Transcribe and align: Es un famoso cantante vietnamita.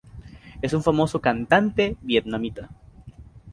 Es 0.63 0.73
un 0.73 0.81
famoso 0.81 1.21
cantante 1.21 1.95
vietnamita. 2.01 2.71